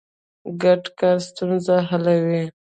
[0.61, 2.43] ګډ کار ستونزې حلوي.